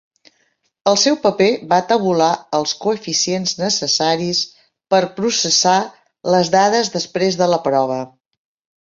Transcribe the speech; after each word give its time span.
El 0.91 0.95
seu 1.01 1.17
paper 1.25 1.49
va 1.73 1.79
tabular 1.91 2.31
els 2.61 2.73
coeficients 2.87 3.55
necessaris 3.61 4.43
per 4.95 5.05
processar 5.21 5.79
les 6.37 6.55
dades 6.61 6.95
després 7.01 7.43
de 7.45 7.55
la 7.57 7.65
prova. 7.71 8.05